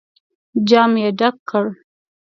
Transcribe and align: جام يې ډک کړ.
جام 0.67 0.91
يې 1.01 1.09
ډک 1.19 1.35
کړ. 1.49 1.65